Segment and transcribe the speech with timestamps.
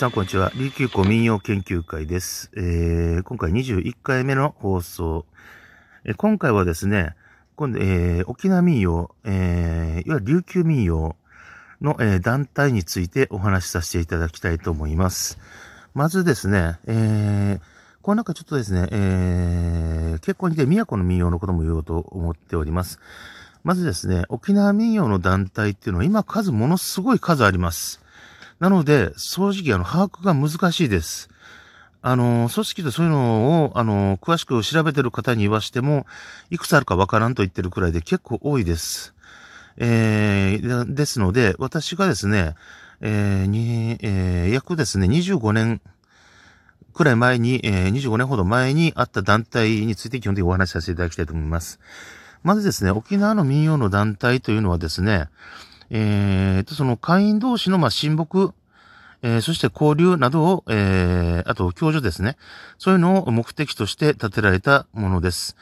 [0.00, 0.50] さん、こんにちは。
[0.54, 2.50] 琉球古民謡研究会です。
[2.56, 5.26] えー、今回21回目の放送。
[6.06, 7.14] えー、今回はですね、
[7.54, 11.16] 今度、えー、沖縄民謡、えー、いわゆる琉球民謡
[11.82, 15.38] の、えー、団体についてお話しさせていただきたいと思います。
[15.92, 17.60] まずですね、えー、
[18.00, 23.00] この中ちょっとですね、えー、結構似て宮古の民謡のことも言おうと思っております。
[23.64, 28.00] まずですね、沖縄民謡の団体っていうのは今数ものすごい数あります。
[28.60, 31.30] なので、正直あの、把握が難しいです。
[32.02, 36.06] あの、組織でそういうのを、あの、詳しく調べてる方に言わしても、
[36.50, 39.14] いくつあるかわからんと言ってるくらいで結構多いです。
[39.78, 42.54] えー、ですので、私がですね、
[43.00, 45.80] えー、に、えー、約ですね、25年
[46.92, 51.80] くらい前に、えー、25年ほど前にあった団体について基本的にお話しさせていただきたいと思います。
[52.42, 55.28] まずですね、沖縄の民謡の団体というのはですね、
[55.90, 58.52] えー、と、その会員同士の、ま、親睦、
[59.22, 62.36] えー、そして交流などを、えー、あと、共助ですね。
[62.78, 65.56] そういうのを目的として建てられたものです。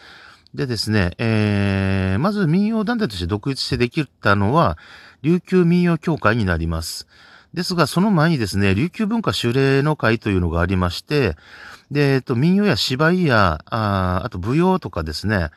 [0.55, 4.79] でですね、えー、まず民謡団体として独立してできたのは、
[5.23, 7.07] 琉球民謡協会になります。
[7.55, 11.37] ですが、その前にですね、琉球文化修例の会というのがありまして、
[11.91, 15.51] で、えっと、民謡や芝居や、ああと舞踊とかですね、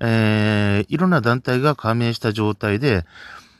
[0.00, 3.04] えー、いろんな団体が加盟した状態で、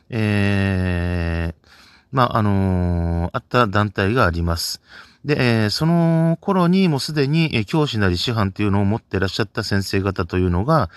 [0.09, 1.69] えー、
[2.11, 4.81] まあ、あのー、あった団体があります。
[5.25, 10.89] で、えー、その頃にもうすでに、え教師なり師範というのを持っていらっしゃった先生方というのが、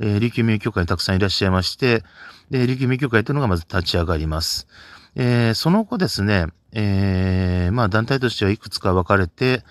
[0.00, 2.02] えー、琉球民謡協会にたくさんいらっしゃいまして、
[2.50, 4.66] で、琉球民謡協会というのがまず立ち上がります。
[5.14, 9.62] えー、その後ですね、えー、まあ団体としてはいくつか分かれて、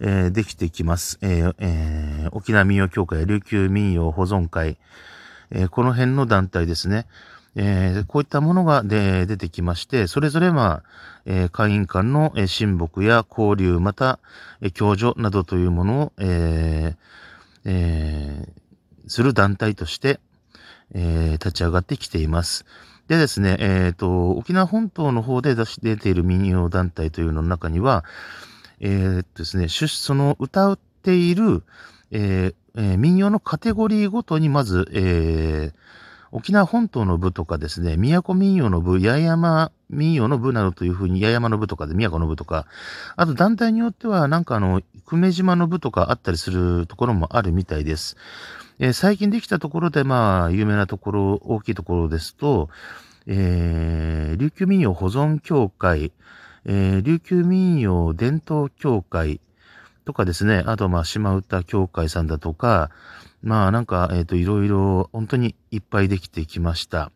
[0.00, 1.18] えー、できてきます。
[1.22, 4.76] えーえー、沖縄民謡協会、琉球民謡保存会、
[5.50, 7.06] えー、この辺の団体ですね。
[7.60, 10.82] えー、こういったものがで出てきまして、それぞれまあ、
[11.26, 14.20] えー、会員間の、親睦や交流、また、
[14.60, 16.96] え、共助などというものを、えー
[17.64, 20.20] えー、する団体として、
[20.94, 22.64] えー、立ち上がってきています。
[23.08, 28.04] でですね、えっ、ー、と、沖縄本島の方で出し出ている民謡団体というのの中には、
[28.78, 31.64] えー、っとですね、その歌っている、
[32.12, 35.78] えーえー、民謡のカテゴリーごとにまず、えー、
[36.30, 42.66] 沖縄本島の部とかですね、宮古民謡の部、八重山民謡の部などというふうに、八重山の部とかで宮古の部とか、
[43.16, 48.16] あと団体によっては、なんかあの、久米島の部とかあったりするところもあるみたいです。
[48.78, 52.68] えー、最近できたところで、まあ、有名なところ、大きいところですと、
[53.26, 56.12] えー、琉球民謡保存協会、
[56.64, 59.40] えー、琉球民謡伝統協会
[60.04, 62.90] とかですね、あと、まあ、島唄協会さんだとか、
[63.42, 67.12] まあ、なんか、えっ、ー、と、いろいろ、本当にいっぱいできてきました。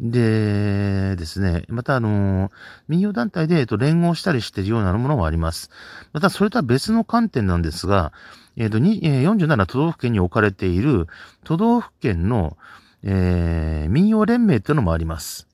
[0.00, 2.50] でですね、またあの、
[2.88, 5.70] 民謡団体で、えっと、連合したりしているようなものもあります。
[6.12, 8.12] また、それとは別の観点なんですが、
[8.56, 11.06] えっと、47都道府県に置かれている
[11.44, 12.56] 都道府県の、
[13.04, 15.46] えー、民謡連盟というのもあります。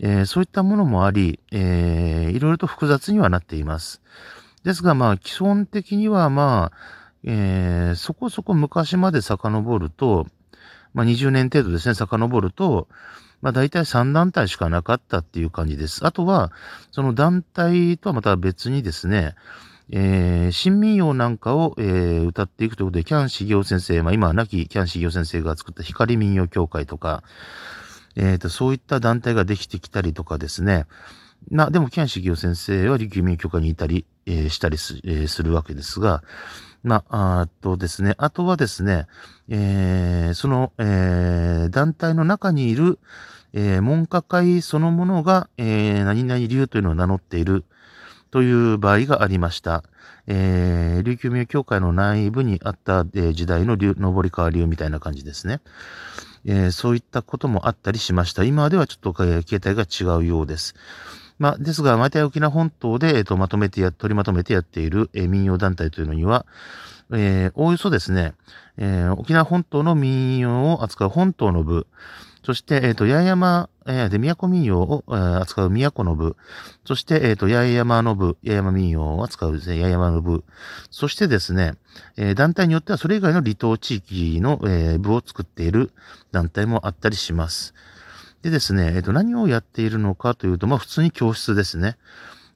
[0.00, 4.02] えー、そういったものもあり、えー、いろいろと複雑にはなっています。
[4.64, 10.26] ですが、まあ、基本的には、まあ、えー、そこそこ昔まで遡ると、
[10.94, 12.88] まあ、20年程度ですね、遡ると、
[13.40, 16.06] まあ大体3団体しかなかったっていう感じです。
[16.06, 16.52] あとは、
[16.92, 19.34] その団体とはまた別にですね、
[19.90, 27.24] えー、新民謡なんかを、えー、歌っていくということで、キャン修行先生、まあ今は亡きキャン修行先生が作った光民謡協会とか、
[28.14, 30.86] え、ー、と、そういった団体ができてきたりとかですね、
[31.50, 36.22] な、でも、キャン修行先生は琉球民謡協会にいたり、えー、したりす,、えー、するわけですが、
[36.82, 39.06] まあ、あとですね、あとはですね、
[39.48, 42.98] えー、その、えー、団体の中にいる、
[43.52, 47.64] えー、文化会そのものが、えー、何々流というのを名乗っている
[48.30, 49.84] という場合がありました。
[50.26, 55.60] えー、琉球名協会の内部にあった、えー、時代の流、上り川流みたいな感じですね。
[56.44, 58.42] えー、そういったこともあったりしました。
[58.42, 60.74] 今ではちょっと、えー、形態が違うようです。
[61.38, 66.46] まあ、ですが、毎回沖縄本島で、えっ、と、まとめてや、取りまとめてやっている、えー、民謡団体というのには、
[67.12, 68.34] えー、おおよそですね、
[68.78, 71.86] えー、沖縄本島の民謡を扱う本島の部、
[72.44, 76.36] そして、えっ、ー、と、八重山、えー、で、宮古民謡を、えー、扱う宮古の部、
[76.84, 80.44] そして、えっ、ー、と、八重山の部、八重山民謡を扱うですね、八重山の部、
[80.90, 81.74] そしてですね、
[82.16, 85.92] えー、団体によってはそれ以外の離島地域の、えー、部を作っている
[86.32, 87.74] 団体もあったりします。
[88.42, 91.96] でですね、えっ、と、何をやっているのかというと、まあ、普通に教室ですね。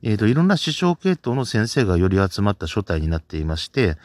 [0.03, 3.97] えっ、と、いろんな師匠系統の先生がより集まった書体になっていまして、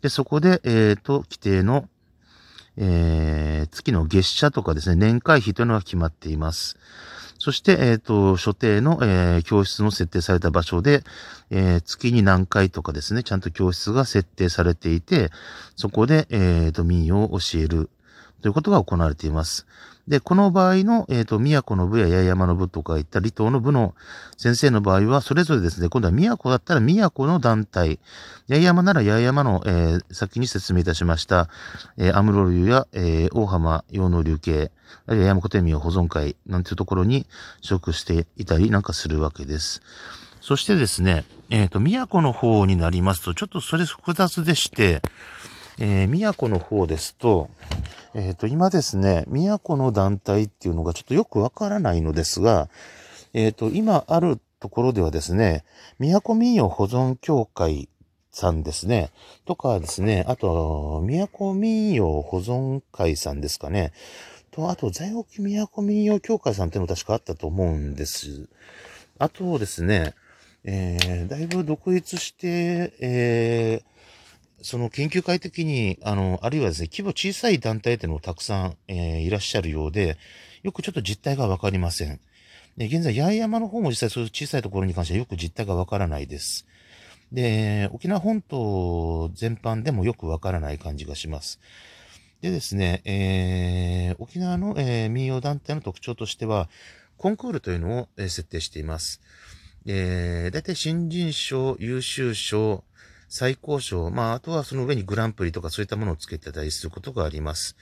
[0.00, 1.88] で、そこで、えっ、と、規定の、
[2.78, 6.76] えー、月の月謝とかですね、年会費というのが決まっています。
[7.38, 11.04] そして、えっ、ー、と、所定の、えー、教室の設定された場所で、
[11.50, 15.30] えー、月に何回とかですね、ちゃんと教室が設定されていて、
[15.76, 17.90] そこで、えっ、と、民謡を教える
[18.42, 19.66] ということが行われています。
[20.08, 23.94] で、この場合の、えっ、ー、と、宮古の部や八重山の部とかいった離島の部の
[24.36, 27.98] 先生の場合は、それぞれですね、今度は宮古だったら宮古の団体、
[28.48, 31.48] 八重山なら八重山の、えー、先に説明いたしました、
[31.96, 34.70] えー、アムロ流や、えー、大浜洋能流系、
[35.06, 37.26] あるいは八山古典民保存会なんていうところに
[37.62, 39.82] 属していたりなんかするわけです。
[40.40, 45.02] そしてですね、えっ、ー、と、宮古の方になりますと、ちょっとそれ複雑でして、
[45.78, 47.50] えー、宮古の方ですと、
[48.16, 52.70] えっ、ー、と、今ですね、宮古の団体っていうのがちょっとよくわからないのですが、
[53.34, 55.64] えっ、ー、と、今あるところではですね、
[55.98, 57.90] 宮古民謡保存協会
[58.30, 59.10] さんですね、
[59.44, 63.92] とかですね、あと、宮古民謡保存会さんですかね、
[64.50, 68.48] と、あと、在沖宮古民謡協会さんっていうの確かあったと思うんです。
[69.18, 70.14] あとですね、
[70.64, 73.95] えー、だいぶ独立して、えー、
[74.66, 80.18] その研究会的に、あの、あるいはですね、規模小さい団体っていうのもたくさん、えー、いらっしゃるようで、
[80.64, 82.18] よくちょっと実態がわかりません。
[82.76, 86.66] で、現在、八重山の方も実際そういう小さいところに関してはよく実態がわからないです。
[87.30, 91.60] で、沖縄本島全般でもよくわからない感じがします。
[92.40, 96.68] でですね、えー、沖縄の、えー、民謡団体の特徴としては、
[97.18, 99.20] コンクールというのを、え、設定しています。
[99.86, 102.82] えー、だいたい新人賞、優秀賞、
[103.28, 107.76] 最高賞、まあ、あとはその上にグランプリとかそういったものをつけてたりすることがあります。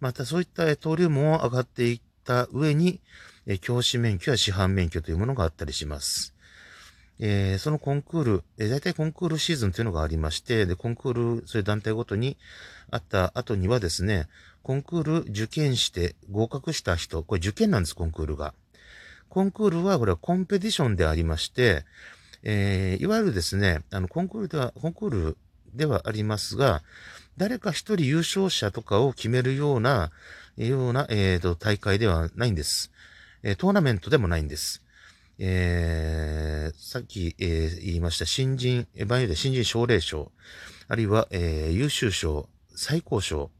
[0.00, 3.00] またそういった登竜門を上がっていった上に、
[3.60, 6.34] 教師免許や師範免許というものがあったりします。
[7.20, 12.36] えー、そのコンクール、えー、大体コンクールシーズンというのがありまして、で、コンクール、そういう団体ごとに
[12.90, 14.28] あった後にはですね、
[14.62, 18.54] コンクール受験して合格した人、これ受験なんです、コンクールが。
[19.28, 21.84] コンクールは、これはコンペティションでありまして、
[22.44, 25.36] えー、いわゆるですね、あの、コンクールでは、コンクール
[25.74, 26.82] ではありますが、
[27.36, 30.12] 誰か一人優勝者とかを決めるような、
[30.56, 32.92] ような、えっ、ー、と、大会ではないんです。
[33.42, 34.82] え、トーナメントでもないんです。
[35.38, 40.30] えー、さっき、えー、言いました新人、場合で新人奨励賞、
[40.86, 43.50] あるいは、えー、優秀賞、最高賞、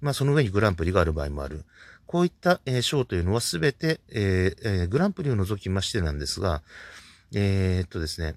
[0.00, 1.64] まあ、その上にグランプリがある場合もある。
[2.06, 6.62] こういった、えー、賞というのはすべて、えーえー、グランプリを除きましてなんですが、
[7.34, 8.34] えー、っとですね、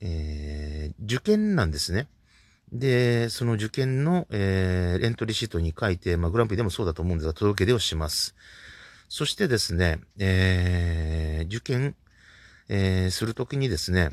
[0.00, 2.08] えー、受験なんですね。
[2.72, 8.34] で、その受験の、えー、エントリーシートに書いて、まあ、グランプリでもそうだと思うんですが、届け出をします。
[9.08, 11.94] そしてですね、えー、受験、
[12.68, 14.10] えー、するときにですね、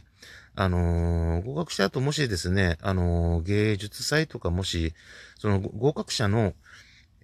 [0.55, 4.93] あのー、合格した後もしですね、あのー、芸術祭とかもし、
[5.39, 6.53] その合格者の、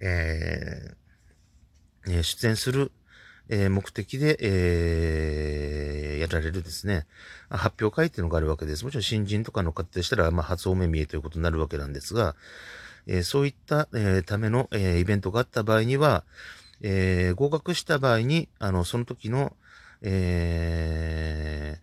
[0.00, 2.90] えー、出演する
[3.52, 7.06] えー、目的で、えー、やられるですね、
[7.50, 8.84] 発表会っていうのがあるわけです。
[8.84, 12.36] もちろん新人とかの方でしたら、まあ、初お目見えということになるわけなんですが、
[13.08, 16.22] えー、そういった、え、ための、え、イベントがあった場合には、
[16.80, 19.56] え、合格した場合に、あの、その時の、
[20.02, 21.80] え、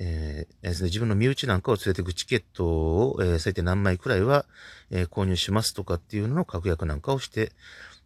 [0.00, 4.46] えー、ですね、自分の身内なんかを連れていくチケットを、えー、最低何枚くらいは、
[4.90, 7.52] えー、購入しますとかっていうのの確約なんかをして、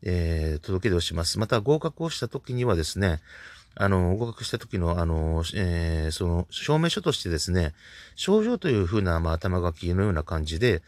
[0.02, 1.38] えー、届け出をします。
[1.38, 3.20] また合格をした時にはですね、
[3.74, 7.72] あの、合格した時の、あの、えー、その、証明書としてですね、
[8.16, 10.82] 症状というふうな、まあ、頭書きのような感じで、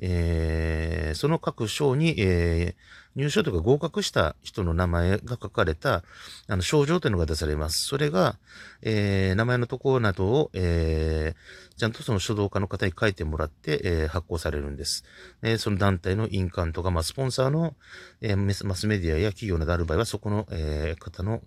[0.00, 6.04] えー、その各章に、えー、入賞とか合格した人の名前が書かれた、
[6.46, 7.84] あの、症状というのが出されます。
[7.84, 8.36] それが、
[8.80, 15.02] えー、名前のところなどを、えー、ちゃんとその書道家の方に書いてもらって、えー、発行されるんです。
[15.42, 17.74] えー、その団体の印鑑とか、まあ、スポンサーの、
[18.20, 21.42] えー、マスメディアや企業などある場合は、そこの、えー、方の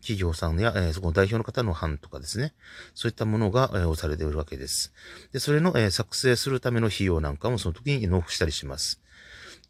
[0.00, 2.52] 企業さんや、えー、そこの代表の方の版とかですね、
[2.94, 4.92] そういったものが、えー、押されているわけです。
[5.30, 9.01] で、それの、えー、作成するための費用なんかもその時に納付したりします。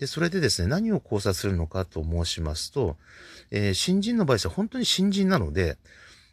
[0.03, 2.97] で、それでですね、何を考察するのかと申しますと、
[3.53, 5.79] えー、新人の場合は本当に新人なので、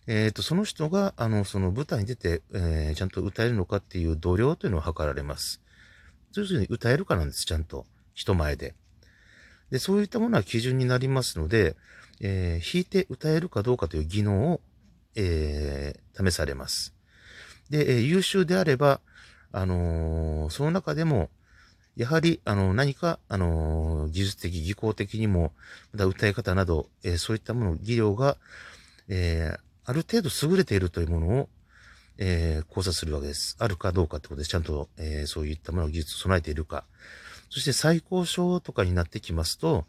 [0.08, 5.62] えっ、ー、と、その人が、あの、その舞台に出て、えー、ちゃんと歌えるのかっていう度量というのを測られます。
[6.34, 7.86] 要するに歌えるかなんです、ちゃんと。
[8.16, 8.74] 人前で。
[9.70, 11.76] で、そういったものは基準になりますので、
[12.22, 14.62] えー、弾いて歌えるかどうかという技能を、
[15.16, 16.96] え、試されます。
[17.70, 19.00] で、え、優秀であれば、
[19.52, 21.30] あの、その中でも、
[22.00, 25.52] やはり、あの、何か、あの、技術的、技巧的にも、
[25.92, 28.38] また歌い方など、えー、そういったもの、技量が、
[29.10, 31.50] えー、ある程度優れているというものを、
[32.18, 33.58] えー、考察するわけです。
[33.60, 34.48] あるかどうかってことで。
[34.48, 36.86] ちゃんと、えー、そういったものを技術を備えているか。
[37.50, 39.86] そして最高賞とかになってきますと、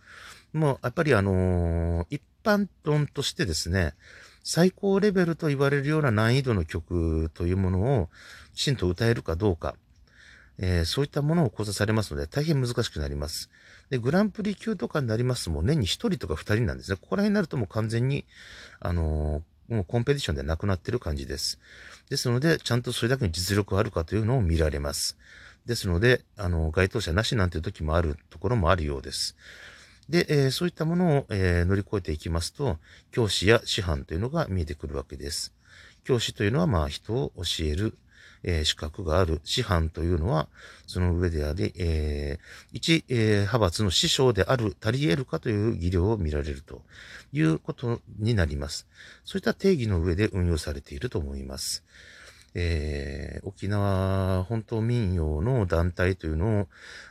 [0.52, 3.94] もう、やっぱりあのー、一般論としてですね、
[4.42, 8.08] 最高レベルと言われるような難易度の曲というものを
[8.56, 9.76] きちんと歌えるかどうか、
[10.62, 13.50] えー、そういったものを講座されますので大変難しくなります。
[13.88, 16.98] で、グランプリ級とかになりますともう年に1人とか2人なんですね。
[17.00, 18.26] ここら辺になるともう完全に、
[18.78, 21.58] あのー、もうコンペティションでなくなってる感じです。
[22.10, 25.16] ですので、ちゃんとそれだけの実力があるかというのを見られます。
[25.64, 29.36] ですので、あの、該当者なしなんていう時もあるところもあるようです。
[30.08, 32.78] で、えー、そういったものを、えー、乗り越えていきますと、
[33.12, 35.54] 教師や師範というのが見えてくるわけです。
[36.04, 37.96] 教師というのは、まあ、人を教える、
[38.42, 39.40] えー、資格がある。
[39.44, 40.48] 師範というのは、
[40.86, 46.82] その上であり、えー、一、えー、派閥の師匠である、足り得るかという技量を見られると
[47.32, 48.86] いうことになります。
[49.24, 51.84] そういった定義の上で運用されていると思います。
[52.54, 56.68] えー、沖縄本島民謡の団体というのを、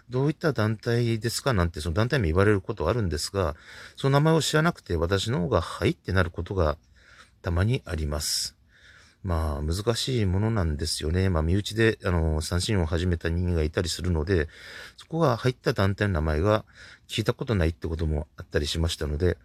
[0.09, 3.55] どういった団体ですかなんて、その団体名言われることはあるんですが、
[3.95, 6.77] その名前を知らなくて私の方がはいってなることが
[7.41, 8.58] たまにあります。
[9.23, 11.29] まあ、難しいものなんですよね。
[11.29, 14.47] まあ、身内で、あの、三振を始めた人間がいたりするので、
[14.95, 16.63] そこが入った団体の名前が
[17.07, 19.37] 聞いたことないってこともあったりしましたので、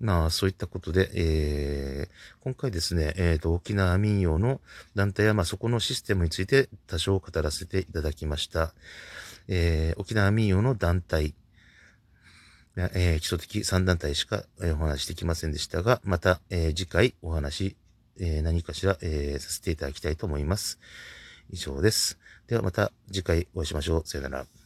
[0.00, 4.60] まあ、そういったことで、えー、今回ですね、えっ、ー、と、沖縄民謡の
[4.96, 8.74] 団体や、まあ、そこのシステムについて多少語らせていただきました。
[9.46, 11.34] えー、沖縄民謡の団体、
[12.76, 17.76] えー、基礎的3団体しか、えー、お話しできませんでしたが、また、えー、次回お話、
[18.24, 20.78] えー、何かしら、えー、させていただきたいと思います。
[21.50, 22.18] 以上です。
[22.46, 24.02] ではまた次回お会いしましょう。
[24.06, 24.61] さよなら。